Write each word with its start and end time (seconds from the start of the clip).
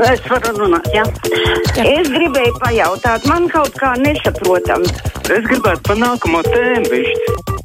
Es 0.00 0.20
varu 0.24 0.54
runāt, 0.56 0.86
jā. 0.94 1.02
jā. 1.76 1.84
Es 1.84 2.08
gribēju 2.08 2.54
pajautāt, 2.62 3.26
man 3.28 3.48
kaut 3.52 3.74
kā 3.76 3.92
nesaprotam. 4.00 4.86
Es 5.28 5.44
gribētu 5.50 5.84
pa 5.90 5.96
nākamo 5.98 6.40
tēmu 6.46 6.88
višķi. 6.94 7.60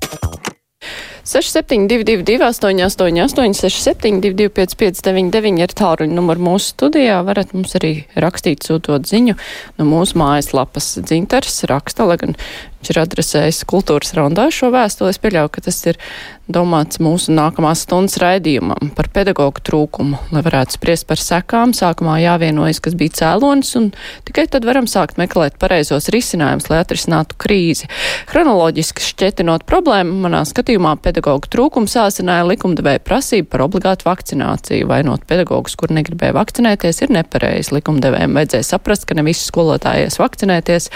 6722, 1.25 2.37
888, 2.37 3.55
672, 3.57 4.51
559, 4.53 5.63
ir 5.63 5.73
tāluņa 5.73 6.13
numurs 6.13 6.43
mūsu 6.43 6.75
studijā. 6.75 7.17
Varat 7.25 7.55
mums 7.55 7.73
arī 7.79 7.93
rakstīt, 8.21 8.67
sūtot 8.67 9.07
ziņu 9.09 9.33
no 9.79 9.87
mūsu 9.89 10.19
mājaslapas. 10.21 10.91
Dzintars 11.01 11.63
raksta, 11.71 12.05
lai 12.05 12.19
gan 12.21 12.37
viņš 12.85 12.93
ir 12.93 13.01
adresējis 13.01 13.65
kultūras 13.65 14.13
raundā 14.13 14.49
šo 14.53 14.69
vēstuli. 14.73 15.09
Es 15.09 15.21
pieļauju, 15.21 15.49
ka 15.55 15.61
tas 15.65 15.79
ir 15.89 15.97
domāts 16.45 16.99
mūsu 17.01 17.33
nākamās 17.33 17.81
stundas 17.85 18.19
raidījumam 18.21 18.91
par 18.95 19.09
pedagoģu 19.13 19.63
trūkumu, 19.65 20.19
lai 20.35 20.43
varētu 20.45 20.77
spriest 20.77 21.07
par 21.09 21.17
sekām. 21.21 21.73
Sākumā 21.73 22.19
jāvienojas, 22.21 22.81
kas 22.83 22.93
bija 22.97 23.15
cēlonis, 23.17 23.71
un 23.79 23.89
tikai 24.27 24.45
tad 24.51 24.67
varam 24.67 24.85
sākt 24.89 25.17
meklēt 25.17 25.57
pareizos 25.61 26.11
risinājumus, 26.13 26.69
lai 26.69 26.83
atrisinātu 26.83 27.37
krīzi. 27.41 27.89
Chronoloģiski 28.29 29.05
šķietinot 29.07 29.65
problēmu, 29.65 30.19
manā 30.27 30.43
skatījumā 30.45 30.93
pedagoģu 31.01 31.49
trūkums 31.55 31.97
sāsināja 31.97 32.45
likumdevēja 32.51 33.01
prasību 33.05 33.49
par 33.49 33.65
obligātu 33.65 34.05
vakcināciju. 34.09 34.89
Vainot 34.91 35.25
pedagogus, 35.25 35.77
kur 35.79 35.93
negribēja 35.95 36.37
vakcinēties, 36.37 37.01
ir 37.07 37.15
nepareizi. 37.17 37.73
Likumdevējiem 37.79 38.37
vajadzēja 38.37 38.69
saprast, 38.69 39.09
ka 39.09 39.17
ne 39.17 39.25
visi 39.25 39.47
skolotāji 39.49 40.05
ies 40.05 40.21
vakcinēties, 40.21 40.89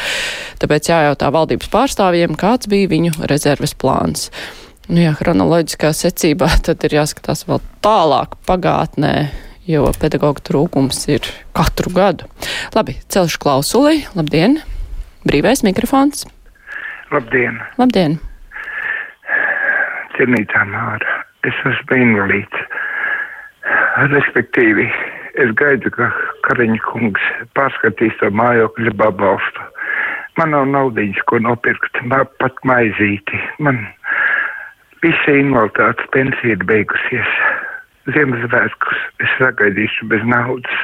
tāpēc 0.62 0.94
jājautā 0.94 1.32
valdības 1.34 1.70
pārstāvjiem, 1.74 1.79
kāds 2.40 2.68
bija 2.68 2.90
viņu 2.92 3.28
rezerves 3.30 3.74
plāns. 3.74 4.30
Nu, 4.90 5.04
jā, 5.04 5.14
chronoloģiskā 5.14 5.92
secībā 5.94 6.50
tad 6.66 6.84
ir 6.88 6.98
jāskatās 6.98 7.46
vēl 7.48 7.62
tālāk 7.86 8.36
pagātnē, 8.50 9.30
jo 9.70 9.86
pedagoģa 10.02 10.46
trūkums 10.50 11.04
ir 11.14 11.30
katru 11.54 11.94
gadu. 11.94 12.26
Labi, 12.76 12.98
celšu 13.08 13.40
klausuli. 13.40 14.04
Labdien! 14.18 14.60
Brīvais 15.28 15.64
mikrofons. 15.64 16.26
Labdien! 17.14 17.62
Labdien! 17.78 18.18
Cienītā 20.18 20.66
Māra, 20.68 21.20
es 21.48 21.64
esmu 21.70 22.02
invalīds. 22.04 22.64
Respektīvi, 24.10 24.90
es 25.40 25.54
gaidu, 25.60 25.94
ka 25.96 26.10
Kariņa 26.48 26.82
kungs 26.90 27.30
pārskatīs 27.56 28.18
to 28.20 28.34
mājokļa 28.36 28.98
pabalstu. 29.00 29.69
Man 30.40 30.54
nav 30.56 30.68
naudiņas, 30.72 31.24
ko 31.28 31.42
nopirkt, 31.44 32.00
pat 32.40 32.62
maizīti. 32.68 33.40
Man 33.60 33.82
Visa 35.00 35.32
invaliditātes 35.32 36.10
pensija 36.12 36.58
ir 36.58 36.64
beigusies. 36.68 37.36
Ziemassvētkus 38.10 39.04
es 39.24 39.36
sagaidīšu 39.38 40.08
bez 40.12 40.26
naudas, 40.28 40.82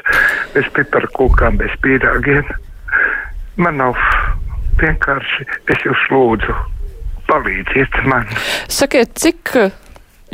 bez 0.54 0.68
piparkūkām, 0.78 1.58
bez 1.60 1.74
pīrāgiem. 1.84 2.48
Man 3.60 3.82
nav 3.82 4.00
vienkārši, 4.80 5.48
es 5.74 5.84
jūs 5.84 6.06
lūdzu, 6.14 6.56
palīdziet 7.28 8.00
man. 8.08 8.30
Sakiet, 8.72 9.18
cik 9.20 9.52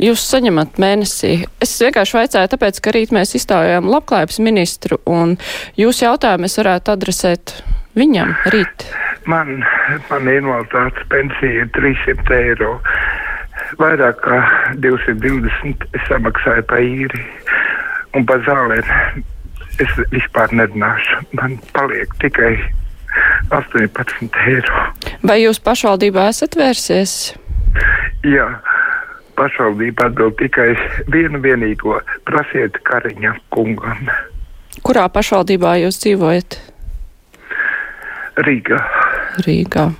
jūs 0.02 0.28
saņemat 0.30 0.78
mēnesī? 0.82 1.34
Es 1.62 1.74
vienkārši 1.82 2.18
vaicāju, 2.20 2.52
tāpēc, 2.54 2.78
ka 2.84 2.94
rīt 2.94 3.14
mēs 3.14 3.34
izstājām 3.38 3.90
labklājības 3.90 4.38
ministru, 4.46 5.00
un 5.10 5.38
jūs 5.80 6.04
jautājumu 6.04 6.46
es 6.46 6.58
varētu 6.60 6.94
adresēt 6.94 7.56
viņam 7.98 8.36
rīt. 8.54 8.86
Man, 9.30 9.62
man 10.10 10.28
invaliditātes 10.28 11.06
pensija 11.12 11.62
ir 11.62 11.68
300 11.76 12.38
eiro 12.38 12.72
vairāk 13.80 14.20
kā 14.24 14.38
220 14.82 15.86
es 15.96 16.08
samaksāju 16.08 16.64
par 16.68 16.82
īri 16.82 17.22
un 18.16 18.26
par 18.28 18.42
zālēm. 18.46 18.88
Es 19.80 19.92
vispār 20.12 20.52
nerunāšu. 20.52 21.22
Man 21.38 21.56
paliek 21.72 22.12
tikai 22.20 22.52
18 23.50 24.42
eiro. 24.46 24.82
Vai 25.24 25.40
jūs 25.42 25.62
pašvaldībā 25.64 26.28
esat 26.32 26.58
vērsies? 26.60 27.14
Jā, 28.28 28.48
pašvaldība 29.38 30.10
atbild 30.10 30.36
tikai 30.42 30.72
vienu 31.12 31.40
vienīgo 31.42 32.00
prasiet 32.28 32.76
Kariņa 32.88 33.38
kungam. 33.54 34.12
Kurā 34.84 35.06
pašvaldībā 35.12 35.78
jūs 35.84 36.00
dzīvojat? 36.04 36.58
Rīgā. 38.44 38.78
Rīgā. 39.40 39.90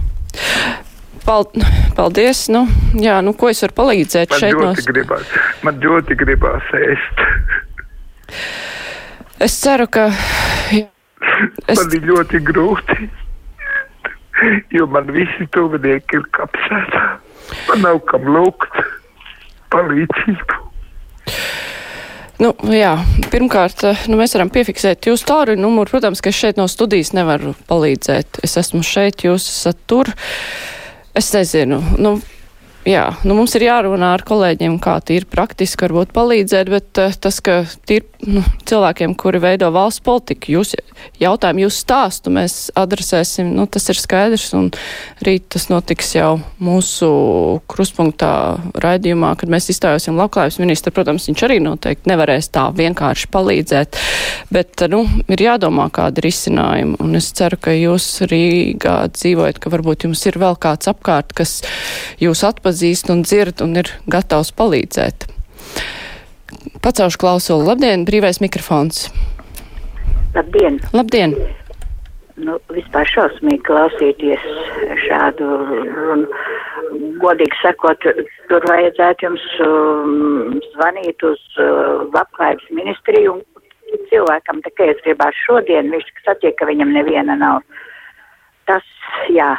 Paldies. 1.24 2.46
Nu, 2.52 2.64
jā, 2.98 3.20
nu, 3.24 3.34
ko 3.38 3.50
es 3.52 3.62
varu 3.64 3.76
palīdzēt 3.78 4.32
man 4.32 4.42
šeit? 4.42 4.58
No... 4.58 4.72
Gribās, 4.88 5.34
man 5.66 5.78
ļoti 5.82 6.16
gribās 6.18 6.72
ēst. 6.76 7.22
Es 9.42 9.58
ceru, 9.62 9.88
ka. 9.90 10.08
Es... 10.72 11.78
Man 11.78 11.94
ir 11.96 12.08
ļoti 12.10 12.42
grūti, 12.46 13.08
jo 14.74 14.88
man 14.90 15.10
visi 15.14 15.46
tuvinieki 15.54 16.18
ir 16.20 16.26
kapsētā. 16.36 17.06
Man 17.68 17.86
nav 17.86 18.02
kam 18.10 18.26
lūgt 18.34 18.82
palīdzību. 19.74 20.71
Nu, 22.42 22.50
jā, 22.74 22.96
pirmkārt, 23.30 23.84
nu, 24.10 24.16
mēs 24.18 24.32
varam 24.34 24.48
piefiksēt 24.50 25.06
jūsu 25.06 25.26
tālruņa 25.28 25.62
numuru. 25.62 25.92
Protams, 25.92 26.22
ka 26.24 26.32
es 26.32 26.40
šeit 26.40 26.58
no 26.58 26.66
studijas 26.70 27.12
nevaru 27.14 27.52
palīdzēt. 27.70 28.40
Es 28.42 28.56
esmu 28.58 28.82
šeit, 28.86 29.22
jūs 29.28 29.46
esat 29.46 29.78
tur. 29.86 30.10
Es 31.14 31.28
nezinu. 31.36 31.78
Nu, 32.02 32.16
jā, 32.88 33.04
nu 33.26 33.36
mums 33.38 33.54
ir 33.58 33.66
jārunā 33.68 34.12
ar 34.16 34.24
kolēģiem, 34.26 34.78
kā 34.82 34.96
tīri 35.06 35.28
praktiski 35.30 35.86
varbūt 35.86 36.12
palīdzēt, 36.16 36.70
bet 36.72 37.00
uh, 37.02 37.14
tas, 37.14 37.38
ka 37.44 37.62
tīri 37.88 38.08
nu, 38.26 38.42
cilvēkiem, 38.68 39.14
kuri 39.18 39.40
veido 39.42 39.68
valsts 39.74 40.02
politiku, 40.04 40.56
jūs 40.56 40.74
jautājumu, 41.22 41.64
jūs 41.66 41.80
stāstu 41.82 42.32
mēs 42.34 42.56
adresēsim, 42.78 43.52
nu 43.56 43.66
tas 43.70 43.88
ir 43.90 43.98
skaidrs, 43.98 44.48
un 44.58 44.70
rīt 45.24 45.48
tas 45.54 45.68
notiks 45.70 46.14
jau 46.16 46.36
mūsu 46.62 47.10
kruspunktā 47.70 48.32
raidījumā, 48.82 49.34
kad 49.38 49.52
mēs 49.52 49.70
izstājosim 49.74 50.18
labklājības 50.18 50.60
ministru. 50.62 50.94
Protams, 50.94 51.26
viņš 51.30 51.44
arī 51.46 51.58
noteikti 51.62 52.10
nevarēs 52.10 52.50
tā 52.54 52.68
vienkārši 52.76 53.30
palīdzēt, 53.32 53.98
bet, 54.54 54.86
nu, 54.92 55.04
ir 55.32 55.46
jādomā 55.46 55.88
kādi 55.94 56.26
risinājumi, 56.26 56.98
un 57.02 57.18
es 57.18 57.30
ceru, 57.36 57.58
ka 57.62 57.74
jūs 57.74 58.08
Rīgā 58.30 58.98
dzīvojat, 59.14 59.62
ka 59.62 59.72
varbūt 59.72 60.06
jums 60.06 60.26
ir 60.30 60.38
vēl 60.42 60.58
kāds 60.62 60.90
apkārt, 60.90 61.34
kas 61.36 61.58
jūs 62.22 62.44
atpazīst 62.46 62.71
un 63.12 63.22
dzird 63.26 63.62
un 63.64 63.76
ir 63.80 63.90
gatavs 64.10 64.52
palīdzēt. 64.56 65.28
Pacaušu 66.82 67.20
klausulu. 67.22 67.66
Labdien, 67.70 68.06
brīvais 68.08 68.40
mikrofons. 68.42 69.06
Labdien! 70.34 70.80
Labdien! 70.96 71.36
Nu, 72.40 72.56
vispār 72.72 73.06
šausmīgi 73.12 73.60
klausīties 73.68 74.44
šādu 75.04 75.48
runu. 75.92 76.42
Godīgi 77.22 77.56
sakot, 77.60 78.04
tur 78.48 78.66
vajadzētu 78.68 79.26
jums 79.26 79.44
um, 79.64 80.58
zvanīt 80.74 81.22
uz 81.24 81.40
uh, 81.60 82.02
labklājības 82.12 82.72
ministriju 82.76 83.36
un 83.36 84.02
cilvēkam 84.10 84.60
tikai 84.64 84.90
es 84.92 85.00
gribās 85.04 85.36
šodien, 85.46 85.92
viņš 85.92 86.10
satiek, 86.24 86.56
ka 86.58 86.68
viņam 86.68 86.92
neviena 86.96 87.36
nav. 87.38 87.62
Tas, 88.68 88.84
jā, 89.32 89.50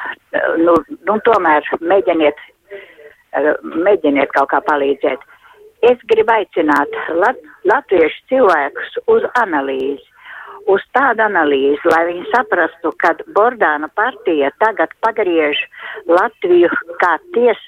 nu, 0.61 0.75
nu 1.07 1.17
tomēr 1.27 1.65
mēģiniet, 1.81 2.39
mēģiniet 3.33 4.33
kaut 4.35 4.51
kā 4.53 4.61
palīdzēt. 4.67 5.21
Es 5.83 5.99
gribu 6.07 6.31
aicināt 6.31 6.93
lat, 7.19 7.39
latviešu 7.67 8.27
cilvēkus 8.31 8.97
uz 9.11 9.25
analīzi, 9.41 10.05
uz 10.71 10.83
tādu 10.95 11.25
analīzi, 11.25 11.89
lai 11.91 12.05
viņi 12.11 12.29
saprastu, 12.31 12.93
ka 13.03 13.15
Bordāna 13.35 13.89
partija 13.95 14.51
tagad 14.63 14.93
pagriež 15.03 15.59
Latviju 16.07 16.69
kā 17.01 17.17
ties, 17.35 17.59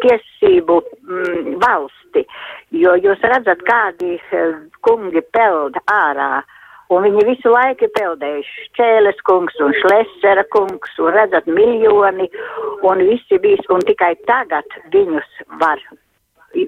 tiesību 0.00 0.78
mm, 0.80 1.58
valsti, 1.60 2.24
jo 2.80 2.94
jūs 3.04 3.28
redzat, 3.34 3.60
kādi 3.68 4.16
uh, 4.16 4.56
kungi 4.86 5.22
peld 5.36 5.76
ārā. 5.92 6.40
Un 6.90 7.04
viņi 7.06 7.22
visu 7.28 7.52
laiku 7.54 7.86
ir 7.86 7.92
peldējuši. 7.94 8.64
Čēles 8.74 9.20
kungs 9.28 9.58
un 9.62 9.74
Šlesera 9.78 10.42
kungs, 10.50 10.96
un 10.98 11.12
redzat, 11.14 11.46
miljoni, 11.46 12.26
un 12.86 13.02
visi 13.06 13.38
bijis, 13.42 13.62
un 13.70 13.84
tikai 13.86 14.16
tagad 14.26 14.66
viņus 14.90 15.28
var 15.62 15.82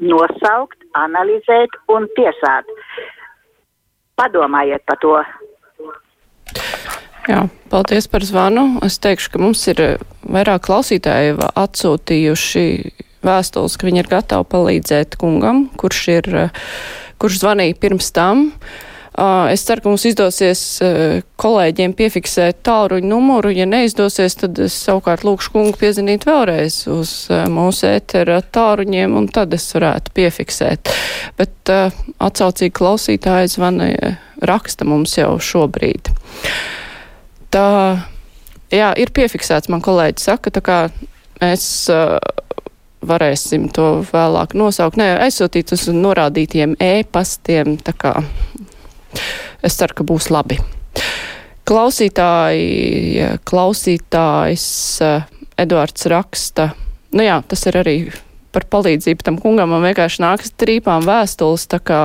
nosaukt, 0.00 0.78
analizēt 0.94 1.74
un 1.90 2.06
tiesāt. 2.14 2.70
Padomājiet 4.20 4.84
par 4.86 5.00
to. 5.02 5.16
Jā, 7.26 7.44
paldies 7.70 8.08
par 8.10 8.24
zvanu. 8.26 8.64
Es 8.86 8.98
teikšu, 9.02 9.32
ka 9.34 9.42
mums 9.42 9.62
ir 9.70 9.82
eh, 9.82 10.06
vairāk 10.26 10.64
klausītāji 10.66 11.36
atsūtījuši 11.38 12.64
vēstules, 13.22 13.76
ka 13.78 13.86
viņi 13.86 14.02
ir 14.02 14.10
gatavi 14.10 14.48
palīdzēt 14.50 15.18
kungam, 15.20 15.68
kurš 15.78 16.00
ir, 16.16 16.30
eh, 16.46 16.64
kurš 17.22 17.42
zvanīja 17.44 17.78
pirms 17.82 18.10
tam. 18.14 18.48
Es 19.52 19.60
ceru, 19.68 19.82
ka 19.84 19.90
mums 19.90 20.06
izdosies 20.08 20.60
kolēģiem 21.40 21.92
piefiksēt 21.98 22.62
tālruņa 22.64 23.10
numuru. 23.10 23.50
Ja 23.52 23.66
neizdosies, 23.68 24.38
tad 24.40 24.56
es 24.64 24.76
savukārt 24.86 25.26
lūkšu 25.28 25.52
kungu 25.52 25.76
piezinīt 25.76 26.24
vēlreiz 26.24 26.78
uz 26.88 27.12
mūsu 27.52 27.90
ētera 27.90 28.40
tālruņiem, 28.40 29.12
un 29.18 29.28
tad 29.28 29.52
es 29.52 29.68
varētu 29.76 30.14
piefiksēt. 30.16 30.94
Bet 31.36 31.72
atsaucīgi 31.72 32.72
klausītāji 32.80 33.52
zvana 33.52 33.90
raksta 34.40 34.88
mums 34.88 35.18
jau 35.20 35.34
šobrīd. 35.36 36.08
Tā, 37.52 37.68
jā, 38.72 38.94
ir 38.96 39.12
piefiksēts, 39.12 39.68
man 39.68 39.84
kolēģi 39.84 40.24
saka, 40.24 40.54
tā 40.56 40.64
kā 40.64 40.78
mēs 41.42 41.66
uh, 41.92 42.16
varēsim 43.04 43.68
to 43.74 43.88
vēlāk 44.08 44.56
nosaukt. 44.58 44.98
Nē, 45.00 45.12
aizsūtīt 45.26 45.74
uz 45.76 45.88
norādītiem 45.92 46.76
e-pastiem, 46.80 47.76
tā 47.82 47.94
kā 47.98 48.14
es 49.62 49.78
ceru, 49.78 49.96
ka 49.98 50.06
būs 50.06 50.30
labi. 50.34 50.58
Klausītāji, 51.68 53.28
klausītājs 53.48 54.66
uh, 55.04 55.24
Eduards 55.60 56.08
raksta, 56.10 56.72
nu 57.14 57.24
jā, 57.24 57.38
tas 57.46 57.62
ir 57.70 57.78
arī 57.78 57.96
par 58.52 58.66
palīdzību 58.72 59.24
tam 59.24 59.38
kungam, 59.40 59.72
man 59.72 59.84
vienkārši 59.86 60.22
nākas 60.24 60.52
trīpām 60.60 61.06
vēstules, 61.06 61.68
tā 61.70 61.80
kā 61.80 62.00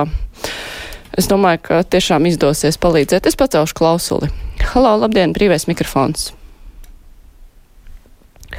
es 1.18 1.28
domāju, 1.30 1.62
ka 1.66 1.82
tiešām 1.84 2.28
izdosies 2.30 2.80
palīdzēt. 2.80 3.28
Es 3.28 3.36
pacelšu 3.38 3.76
klausuli. 3.76 4.30
Halo, 4.72 4.94
labdien, 5.02 5.34
brīvais 5.36 5.68
mikrofons. 5.68 6.30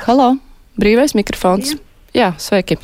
Halo, 0.06 0.36
brīvais 0.80 1.16
mikrofons. 1.18 1.74
Jā, 1.74 1.82
jā 2.20 2.30
sveiki. 2.42 2.80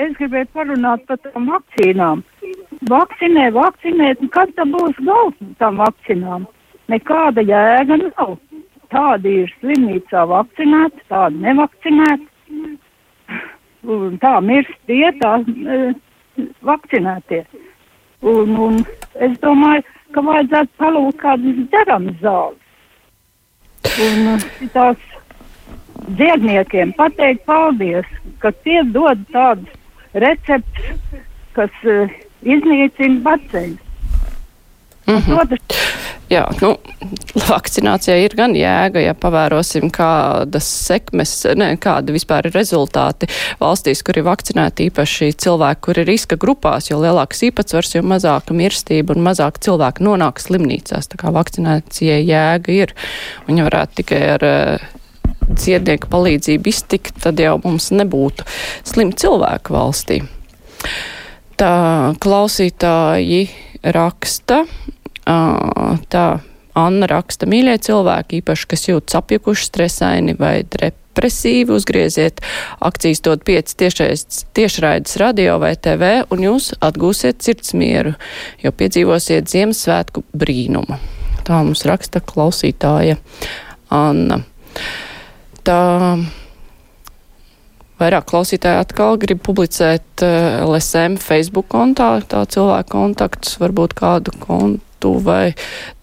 Es 0.00 0.14
gribēju 0.16 0.48
parunāt 0.56 1.04
par 1.08 1.20
tām 1.26 1.48
vakcīnām. 1.50 2.24
Vakcinē, 2.90 3.50
vakcinē, 3.54 4.14
kad 4.34 4.50
tam 4.56 4.72
būs 4.74 4.98
gals 5.06 5.36
tam 5.60 5.78
vakcinām? 5.82 6.46
Nekāda 6.90 7.44
jēga 7.46 7.98
nav. 8.02 8.38
Tādi 8.90 9.34
ir 9.44 9.52
slimnīcā 9.60 10.24
vakcinēti, 10.26 11.04
tādi 11.12 11.42
nevakcinēti. 11.44 12.26
Un 13.86 14.16
tā 14.22 14.32
mirst 14.42 14.74
tie, 14.90 15.12
tā 15.20 15.36
e, 15.46 15.78
vakcinētie. 16.66 17.44
Un, 18.26 18.56
un 18.66 18.80
es 19.22 19.38
domāju, 19.44 19.86
ka 20.14 20.24
vajadzētu 20.26 20.82
palūkt 20.82 21.20
kādas 21.22 21.60
dzeramas 21.70 22.18
zāles. 22.24 22.58
Un 24.08 24.32
e, 24.34 24.70
tās 24.74 25.06
dziedniekiem 26.18 26.96
pateikt 26.98 27.46
paldies, 27.46 28.10
ka 28.42 28.50
tie 28.66 28.82
dod 28.96 29.22
tādus 29.30 29.70
receptus, 30.18 31.22
kas 31.54 31.70
uh, 31.86 32.10
iznīcina 32.42 33.22
baceļus. 33.26 33.86
Mm 35.06 35.16
-hmm. 35.16 35.58
Jā, 36.30 36.44
nu, 36.62 36.76
vakcinācijai 37.48 38.20
ir 38.22 38.34
gan 38.38 38.52
jēga, 38.54 39.00
ja 39.02 39.16
pavērosim, 39.18 39.88
kādas 39.90 40.68
sekmes, 40.86 41.32
ne, 41.58 41.72
kādi 41.82 42.14
vispār 42.14 42.46
ir 42.46 42.54
rezultāti 42.54 43.26
valstīs, 43.58 44.04
kur 44.06 44.20
ir 44.20 44.28
vakcinēti 44.28 44.86
īpaši 44.90 45.32
cilvēki, 45.32 45.80
kur 45.80 45.98
ir 45.98 46.06
riska 46.06 46.38
grupās, 46.38 46.90
jo 46.90 47.00
lielāks 47.02 47.42
īpatsvars, 47.50 47.96
jo 47.96 48.02
mazāka 48.06 48.54
mirstība 48.54 49.16
un 49.16 49.26
mazāk 49.26 49.58
cilvēku 49.58 50.06
nonāk 50.06 50.38
slimnīcās. 50.38 51.10
Tā 51.10 51.18
kā 51.18 51.34
vakcinācijai 51.34 52.22
jēga 52.22 52.72
ir, 52.72 52.94
un 53.48 53.58
ja 53.58 53.66
varētu 53.66 54.02
tikai 54.04 54.22
ar 54.38 54.46
uh, 54.46 54.88
ciednieku 55.58 56.06
palīdzību 56.14 56.70
iztikt, 56.70 57.18
tad 57.24 57.42
jau 57.42 57.58
mums 57.64 57.90
nebūtu 57.90 58.46
slim 58.86 59.10
cilvēku 59.10 59.74
valstī. 59.74 60.22
Tā 61.60 61.74
klausītāji 62.24 63.42
raksta, 63.84 64.64
Tā 66.10 66.24
Anna 66.80 67.06
raksta, 67.10 67.48
mīļie 67.50 67.76
cilvēki, 67.82 68.40
īpaši, 68.40 68.66
kas 68.70 68.86
jūtas 68.88 69.18
apjukuši, 69.18 69.66
stresaini 69.66 70.36
vai 70.38 70.62
depresīvi, 70.62 71.74
uzgrieziet 71.74 72.40
akcijas 72.86 73.20
dod 73.26 73.42
5 73.46 73.74
tiešraides 74.54 75.16
radio 75.20 75.58
vai 75.60 75.74
TV, 75.76 76.12
un 76.30 76.44
jūs 76.46 76.70
atgūsiet 76.78 77.42
sirdsmieru, 77.42 78.14
jo 78.62 78.72
piedzīvosiet 78.72 79.50
Ziemassvētku 79.50 80.24
brīnumu. 80.30 81.00
Tā 81.44 81.60
mums 81.66 81.82
raksta 81.88 82.22
klausītāja 82.22 83.18
Anna. 83.90 84.40
Tā 85.66 85.82
vairāk 88.00 88.28
klausītāji 88.30 88.80
atkal 88.82 89.18
grib 89.20 89.42
publicēt 89.46 90.24
LSM 90.24 91.18
Facebook 91.22 91.68
kontā, 91.72 92.16
tā 92.26 92.44
cilvēka 92.50 92.90
kontaktus, 92.92 93.58
varbūt 93.60 93.96
kādu 93.98 94.34
kontu 94.40 95.14
vai 95.24 95.52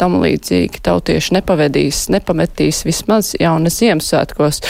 tam 0.01 0.19
līdzīgi 0.23 0.81
tautieši 0.85 1.37
nepavedīs, 1.37 2.07
nepametīs 2.13 2.83
vismaz 2.87 3.33
jaunas 3.39 3.77
Ziemassvētkos. 3.81 4.63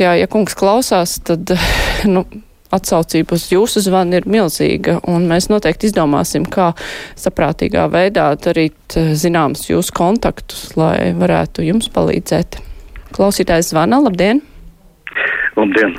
Jā, 0.00 0.16
ja 0.18 0.28
kungs 0.30 0.56
klausās, 0.58 1.18
tad, 1.24 1.54
nu, 2.14 2.26
atsaucība 2.74 3.36
uz 3.36 3.46
jūsu 3.52 3.82
zvanu 3.86 4.18
ir 4.18 4.28
milzīga, 4.30 4.98
un 5.10 5.28
mēs 5.30 5.48
noteikti 5.52 5.90
izdomāsim, 5.90 6.46
kā 6.46 6.72
saprātīgā 7.20 7.86
veidā 7.92 8.30
darīt 8.40 8.98
eh, 8.98 9.12
zināms 9.18 9.68
jūsu 9.70 9.94
kontaktus, 9.96 10.72
lai 10.80 11.12
varētu 11.18 11.66
jums 11.68 11.90
palīdzēt. 11.94 12.60
Klausītājs 13.14 13.70
zvana, 13.70 14.02
labdien! 14.02 14.42
Labdien! 15.54 15.94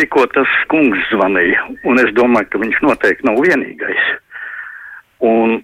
Tikko 0.00 0.26
tas 0.34 0.50
kungs 0.72 1.02
zvanīja, 1.12 1.60
un 1.86 2.00
es 2.02 2.10
domāju, 2.16 2.50
ka 2.50 2.60
viņš 2.62 2.80
noteikti 2.82 3.28
nav 3.28 3.38
vienīgais. 3.44 4.08
Un 5.24 5.60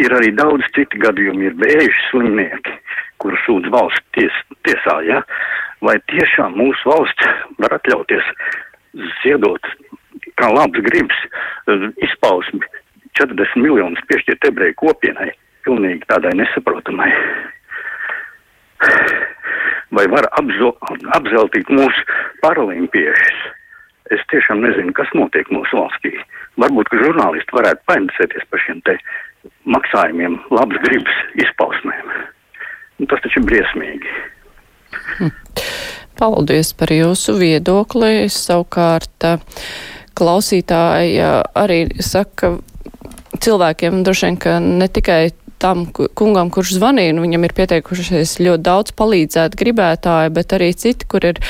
ir 0.00 0.14
arī 0.16 0.30
daudz 0.38 0.68
citu 0.76 1.00
gadījumu, 1.02 1.48
ir 1.48 1.58
bēžu 1.60 2.06
slimnieki, 2.08 2.76
kurus 3.20 3.42
sūdz 3.46 3.72
valsts 3.74 4.06
ties, 4.16 4.36
tiesā, 4.66 5.00
ja? 5.08 5.24
vai 5.84 5.96
tiešām 6.12 6.56
mūsu 6.60 6.88
valsts 6.88 7.28
var 7.60 7.74
atļauties 7.78 8.26
ziedot 9.22 9.70
kā 10.40 10.50
labs 10.52 10.80
gribs 10.86 11.16
eh, 11.24 11.86
izpausmi 12.04 12.62
40 13.18 13.60
miljonus 13.60 14.02
piešķirt 14.08 14.46
ebreju 14.48 14.76
kopienai, 14.80 15.30
pilnīgi 15.66 16.06
tādai 16.08 16.32
nesaprotamai. 16.38 17.10
Vai 19.96 20.06
var 20.10 20.28
apzeltīt 20.38 21.70
mūsu 21.72 22.04
paralimpiešus? 22.44 23.40
Es 24.14 24.22
tiešām 24.30 24.62
nezinu, 24.64 24.94
kas 24.94 25.10
notiek 25.14 25.46
mūsu 25.54 25.78
valstī. 25.78 26.12
Varbūt, 26.58 26.90
ka 26.90 26.98
žurnālisti 26.98 27.54
varētu 27.54 27.86
painteresēties 27.86 28.46
par 28.50 28.62
šiem 28.64 28.80
te 28.86 28.96
maksājumiem, 29.70 30.38
labas 30.50 30.82
gribas 30.82 31.20
izpausmēm. 31.38 32.10
Nu, 32.98 33.06
tas 33.10 33.22
taču 33.22 33.40
ir 33.40 33.46
briesmīgi. 33.48 34.16
Hm. 35.18 35.30
Paldies 36.20 36.74
par 36.76 36.90
jūsu 36.92 37.36
viedokli. 37.38 38.26
Savukārt 38.34 39.24
klausītāji 40.18 41.22
arī 41.56 41.84
saka, 42.02 42.58
ka 42.58 43.40
cilvēkiem 43.40 44.02
droši 44.04 44.26
vien, 44.26 44.38
ka 44.40 44.58
ne 44.60 44.88
tikai 44.92 45.30
tam 45.60 45.86
kungam, 45.92 46.50
kurš 46.52 46.76
zvanīja, 46.78 47.14
nu, 47.16 47.24
viņam 47.26 47.46
ir 47.46 47.56
pieteikušies 47.56 48.38
ļoti 48.40 48.64
daudz 48.66 48.94
palīdzēt 48.98 49.58
gribētāji, 49.60 50.32
bet 50.36 50.56
arī 50.56 50.72
citi, 50.76 51.08
kur 51.10 51.26
ir 51.32 51.40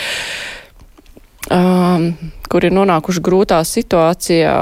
um, 1.54 2.10
kur 2.50 2.66
ir 2.66 2.74
nonākuši 2.74 3.22
grūtā 3.24 3.60
situācijā. 3.66 4.54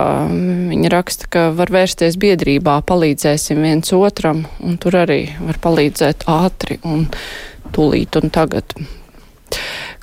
Viņi 0.73 0.93
raksta, 0.93 1.31
ka 1.33 1.47
var 1.57 1.73
vērsties 1.75 2.19
biedrībā, 2.21 2.79
palīdzēsim 2.89 3.63
viens 3.65 3.93
otram, 3.97 4.45
un 4.65 4.77
tur 4.81 5.01
arī 5.03 5.23
var 5.41 5.61
palīdzēt 5.65 6.29
ātri 6.31 6.79
un 6.85 7.07
tūlīt 7.75 8.21
un 8.21 8.33
tagad. 8.35 8.77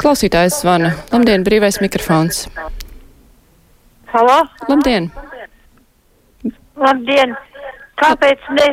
Klausītājs 0.02 0.62
zvana. 0.64 0.96
Labdien, 1.14 1.46
brīvais 1.46 1.80
mikrofons. 1.84 2.48
Halo? 4.12 4.42
Labdien! 4.70 5.12
Labdien! 6.75 7.36
Kāpēc 8.02 8.42
ne 8.58 8.66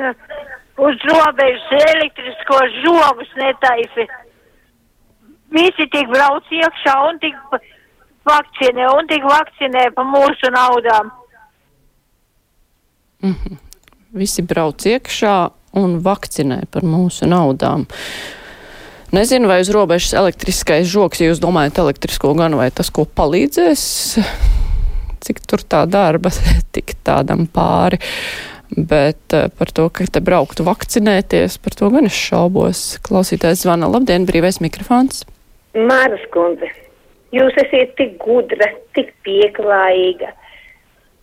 uz 0.87 1.07
robežas 1.11 1.73
elektriskos 1.95 2.77
žogus 2.85 3.33
netaisi? 3.39 4.07
Visi 5.53 5.89
tik 5.93 6.09
brauc 6.13 6.49
iekšā 6.51 6.95
un 7.09 7.19
tik 7.23 7.37
vakcinē 8.29 8.87
un 8.97 9.11
tik 9.11 9.27
vakcinē 9.27 9.89
pa 9.97 10.05
mūsu 10.07 10.53
naudām. 10.55 11.11
Mm 13.23 13.35
-hmm. 13.35 13.59
Visi 14.13 14.43
brauc 14.43 14.87
iekšā 14.87 15.51
un 15.73 15.99
vakcinē 16.05 16.65
par 16.71 16.83
mūsu 16.83 17.27
naudām. 17.27 17.87
Nezinu, 19.13 19.49
vai 19.49 19.61
uz 19.61 19.69
robežas 19.69 20.15
elektriskais 20.17 20.87
žoks, 20.89 21.21
ja 21.21 21.29
jūs 21.29 21.41
domājat 21.41 21.79
elektrisko 21.79 22.33
gan, 22.35 22.55
vai 22.57 22.71
tas, 22.71 22.91
ko 22.91 23.05
palīdzēs, 23.05 23.83
cik 25.21 25.43
tur 25.47 25.61
tā 25.61 25.83
darba 25.87 26.33
tik 26.75 26.95
tādam 27.05 27.45
pāri. 27.47 28.01
Bet 28.77 29.35
uh, 29.37 29.51
par 29.53 29.73
to, 29.75 29.89
ka 29.93 30.07
te 30.09 30.23
brauktu 30.25 30.65
vakcinēties, 30.65 31.59
par 31.61 31.77
to 31.77 31.91
gan 31.93 32.09
es 32.09 32.17
šaubos. 32.17 32.85
Klausītājs 33.05 33.67
zvana. 33.67 33.91
Labdien, 33.93 34.25
brīvais 34.29 34.63
mikrofons. 34.65 35.27
Māras 35.77 36.25
kundze. 36.33 36.71
Jūs 37.33 37.57
esat 37.61 37.95
tik 37.97 38.19
gudra, 38.21 38.69
tik 38.97 39.13
pieklājīga. 39.25 40.33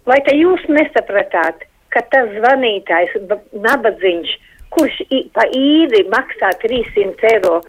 Vai 0.10 0.18
te 0.26 0.34
jūs 0.34 0.62
nesapratāt, 0.70 1.66
ka 1.94 2.02
tas 2.14 2.32
zvanītājs, 2.38 3.14
nabadzīgs, 3.54 4.32
kurš 4.74 5.02
pa 5.34 5.46
īri 5.54 6.06
maksā 6.10 6.52
300 6.64 7.30
eiro, 7.34 7.60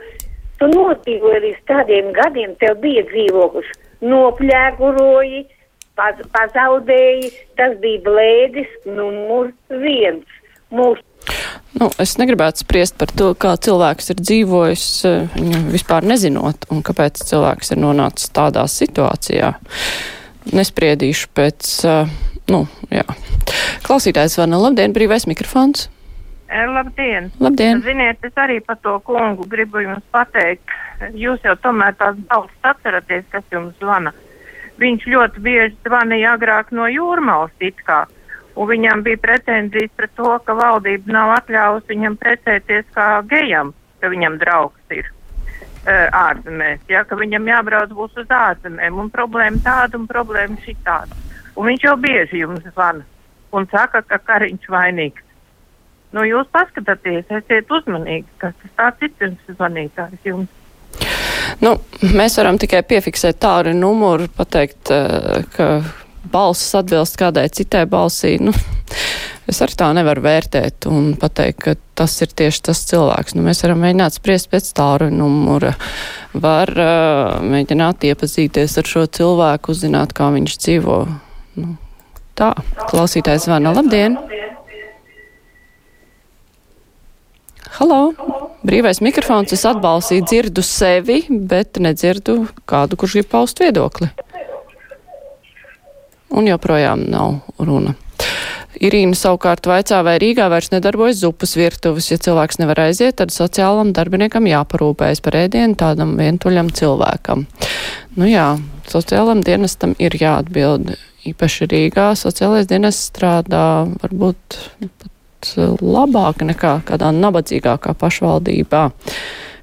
tu 0.61 0.69
nodzīvoji 0.73 1.43
līdz 1.47 1.61
tādiem 1.69 2.13
gadiem, 2.17 2.55
tev 2.61 2.77
bija 2.85 3.05
dzīvoklis, 3.09 3.69
noplēguroji, 4.05 5.45
paz, 6.01 6.25
pazaudēji. 6.35 7.31
Tas 7.61 7.77
bija 7.85 8.03
blēdis 8.09 8.75
numur 8.89 9.53
viens. 9.85 10.37
Mūsu 10.71 11.05
Nu, 11.77 11.87
es 12.03 12.17
negribētu 12.19 12.65
spriest 12.65 12.97
par 12.99 13.13
to, 13.15 13.31
kā 13.39 13.53
cilvēks 13.63 14.11
ir 14.13 14.19
dzīvojis, 14.21 14.87
eh, 15.07 15.45
vispār 15.71 16.07
nezinot, 16.09 16.67
un 16.73 16.83
kāpēc 16.87 17.21
cilvēks 17.29 17.75
ir 17.75 17.83
nonācis 17.85 18.33
tādā 18.35 18.65
situācijā. 18.67 19.53
Nespriedīšu 20.57 21.31
pēc, 21.37 21.71
eh, 21.85 22.11
nu, 22.51 22.67
jā. 22.91 23.07
Klausītājs 23.87 24.39
Vana, 24.41 24.59
labdien, 24.59 24.97
brīvais 24.97 25.29
mikrofons. 25.31 25.89
E, 26.51 26.67
Labdien! 26.67 27.31
Labdien! 27.39 27.83
Ziniet, 27.83 28.19
es 28.27 28.33
arī 28.35 28.59
par 28.67 28.77
to 28.83 28.97
kungu 29.07 29.47
gribu 29.47 29.85
jums 29.85 30.03
pateikt. 30.11 30.67
Jūs 31.15 31.39
jau 31.47 31.55
tomēr 31.63 31.95
tās 31.95 32.17
balsts 32.27 32.67
atceraties, 32.67 33.25
kas 33.31 33.45
jums 33.53 33.77
zvana. 33.79 34.13
Viņš 34.81 35.07
ļoti 35.13 35.45
bieži 35.45 35.77
zvanīja 35.85 36.35
agrāk 36.39 36.73
no 36.73 36.89
jūrmals 36.89 37.53
it 37.61 37.81
kā. 37.85 38.07
Un 38.57 38.69
viņam 38.69 39.05
bija 39.07 39.21
pretenzijas 39.21 39.93
pret 39.97 40.13
to, 40.17 40.33
ka 40.45 40.57
valdība 40.57 41.13
nav 41.15 41.37
atļāvusi 41.39 41.93
viņam 41.93 42.17
precēties 42.21 42.89
kā 42.97 43.09
gejam, 43.31 43.75
ka 44.01 44.11
viņam 44.13 44.39
draugs 44.41 44.97
ir 44.97 45.07
uh, 45.07 46.09
ārzemēs, 46.09 46.83
ja, 46.91 47.05
ka 47.05 47.17
viņam 47.21 47.49
jābrauc 47.53 47.95
būs 47.95 48.19
uz 48.21 48.35
ārzemēm. 48.41 48.99
Un 49.05 49.13
problēma 49.15 49.63
tāda 49.65 50.01
un 50.01 50.09
problēma 50.11 50.59
šī 50.65 50.77
tāda. 50.85 51.17
Un 51.55 51.71
viņš 51.71 51.87
jau 51.87 51.97
bieži 52.01 52.43
jums 52.43 52.65
zvana 52.73 53.07
un 53.53 53.67
saka, 53.71 54.03
ka 54.07 54.19
kariņš 54.23 54.69
vainīgs. 54.71 55.27
Nu, 56.15 56.25
jūs 56.27 56.49
paskatieties, 56.55 57.29
esiet 57.31 57.71
uzmanīgi, 57.71 58.27
kas 58.43 58.55
tas 58.63 58.73
tāds 58.79 59.07
ir 59.07 59.13
pirms 59.19 59.53
zvanītājs 59.55 60.27
jums. 60.27 60.60
Nu, 61.59 61.75
mēs 62.15 62.39
varam 62.39 62.59
tikai 62.61 62.83
piefiksēt 62.87 63.41
tādu 63.43 63.75
numuru, 63.77 64.29
pateikt, 64.37 64.93
eh, 64.95 65.43
ka 65.57 65.71
balss 66.31 66.75
atbilst 66.79 67.19
kādai 67.21 67.49
citai 67.53 67.87
balsī. 67.91 68.37
Nu, 68.41 68.55
es 69.51 69.61
arī 69.65 69.77
tā 69.81 69.91
nevaru 69.97 70.23
vērtēt 70.25 70.87
un 70.91 71.15
pateikt, 71.21 71.61
ka 71.65 71.75
tas 71.99 72.15
ir 72.23 72.33
tieši 72.37 72.63
tas 72.71 72.85
cilvēks. 72.91 73.35
Nu, 73.37 73.45
mēs 73.47 73.65
varam 73.65 73.83
mēģināt 73.83 74.17
spriest 74.17 74.51
pēc 74.53 74.71
tāru 74.77 75.11
numura, 75.13 75.75
var 76.33 76.73
uh, 76.77 77.41
mēģināt 77.43 78.07
iepazīties 78.13 78.79
ar 78.81 78.93
šo 78.93 79.07
cilvēku, 79.19 79.75
uzzināt, 79.75 80.15
kā 80.17 80.31
viņš 80.37 80.59
dzīvo. 80.65 81.01
Nu, 81.61 81.75
tā, 82.39 82.55
klausītājs 82.93 83.49
zvana. 83.49 83.75
Labdien! 83.77 84.21
Halo! 87.81 88.40
Brīvais 88.61 88.99
mikrofons, 89.01 89.55
es 89.57 89.63
atbalstīju, 89.65 90.27
dzirdu 90.29 90.63
sevi, 90.67 91.23
bet 91.31 91.81
nedzirdu 91.81 92.43
kādu, 92.69 92.99
kurš 93.01 93.17
grib 93.17 93.31
paust 93.33 93.63
viedokli. 93.63 94.11
Un 96.31 96.47
joprojām 96.47 97.07
nav 97.11 97.41
runa. 97.59 97.97
Irīna 98.81 99.17
savukārt 99.19 99.67
vaicā, 99.69 100.03
vai 100.05 100.19
Rīgā 100.21 100.47
vairs 100.53 100.71
nedarbojas 100.73 101.23
zupas 101.23 101.57
virtuves. 101.59 102.11
Ja 102.13 102.21
cilvēks 102.21 102.61
nevar 102.61 102.85
aiziet, 102.87 103.17
tad 103.19 103.33
sociālam 103.35 103.95
darbiniekam 103.97 104.47
jāparūpējas 104.49 105.25
par 105.25 105.37
ēdienu 105.41 105.77
tādam 105.81 106.15
vientuļam 106.21 106.71
cilvēkam. 106.77 107.47
Nu 108.21 108.29
jā, 108.29 108.47
sociālam 108.93 109.43
dienestam 109.45 109.97
ir 109.99 110.17
jāatbild. 110.21 110.95
Īpaši 111.29 111.69
Rīgā 111.69 112.13
sociālais 112.17 112.69
dienests 112.69 113.11
strādā 113.11 113.65
varbūt 114.01 114.61
pat 115.41 115.81
labāk 115.81 116.43
nekā 116.45 116.81
kādā 116.85 117.11
nabadzīgākā 117.17 117.95
pašvaldībā. 117.97 118.91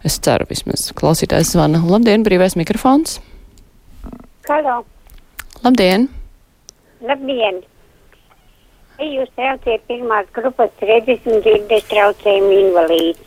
Es 0.05 0.19
ceru 0.19 0.45
vismaz. 0.49 0.91
Klausītājs 0.97 1.53
zvana. 1.53 1.79
Labdien, 1.85 2.23
brīvais 2.23 2.55
mikrofons. 2.55 3.19
Halo, 4.47 4.85
Labdien! 5.63 6.07
labdien! 7.01 7.61
Jūs 8.97 9.29
traucējat 9.35 9.83
pirmās 9.87 10.25
grupas 10.33 10.71
redzes 10.81 11.19
un 11.27 11.41
dzirdes 11.43 11.83
traucējumu 11.91 12.53
invalīds. 12.61 13.19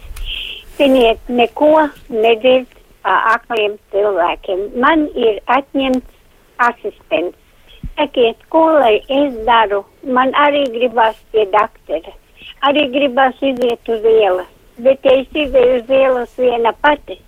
Ziniet, 0.79 1.21
neko 1.29 1.89
nedzird 2.09 2.67
akliem 3.05 3.77
cilvēkiem. 3.93 4.65
Man 4.81 5.07
ir 5.15 5.39
atņemts 5.47 6.09
asistents. 6.59 7.37
Sakiet, 7.99 8.41
ko 8.49 8.65
lai 8.81 8.97
es 9.13 9.37
daru? 9.47 9.85
Man 10.03 10.33
arī 10.35 10.65
gribās 10.73 11.21
pie 11.31 11.45
doktora. 11.53 12.17
Arī 12.69 12.87
gribās 12.93 13.39
iziet 13.41 13.89
uz 13.89 14.07
ielas. 14.07 14.49
Bet, 14.81 15.05
ja 15.05 15.17
es 15.21 15.29
izēju 15.37 15.81
uz 15.83 15.91
ielas 15.93 16.39
viena 16.41 16.73
pati, 16.81 17.19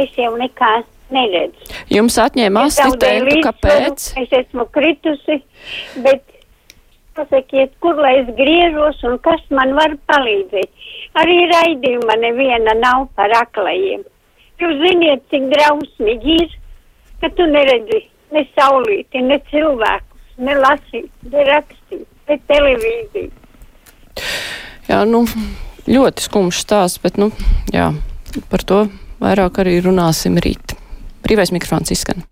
es 0.00 0.14
jau 0.16 0.30
nekā 0.40 0.70
neredzu. 1.12 1.68
Jums 1.92 2.16
atņēma 2.22 2.64
asistentu, 2.68 3.38
kāpēc? 3.44 4.10
Es 4.22 4.34
esmu 4.40 4.64
kritusi, 4.72 5.40
bet 6.04 6.24
pasakiet, 7.18 7.74
kur 7.82 7.98
lai 8.00 8.14
es 8.22 8.30
griežos 8.38 9.00
un 9.08 9.18
kas 9.24 9.42
man 9.54 9.74
var 9.78 9.96
palīdzēt. 10.10 10.70
Arī 11.18 11.38
raidījuma 11.52 12.16
neviena 12.22 12.76
nav 12.78 13.08
par 13.18 13.34
aklajiem. 13.40 14.04
Jūs 14.62 14.78
ziniet, 14.82 15.24
cik 15.32 15.50
drausmīgi 15.52 16.38
ir, 16.44 16.54
ka 17.22 17.30
tu 17.38 17.46
neredzi 17.50 18.04
ne 18.34 18.44
saulīti, 18.54 19.22
ne 19.24 19.38
cilvēkus, 19.50 20.24
ne 20.44 20.56
lasīt, 20.62 21.10
ne 21.32 21.44
rakstīt, 21.48 22.06
ne 22.28 22.38
televīziju. 22.50 23.30
Jā, 24.88 25.02
nu, 25.08 25.24
ļoti 25.88 26.24
skumjš 26.24 26.62
stāsts, 26.64 27.02
bet, 27.04 27.20
nu, 27.20 27.30
jā, 27.74 27.90
par 28.52 28.64
to 28.64 28.86
vairāk 29.22 29.62
arī 29.62 29.78
runāsim 29.84 30.38
rīt. 30.40 30.76
Brīvais 31.26 31.52
mikrofons 31.54 31.92
izskan. 31.92 32.24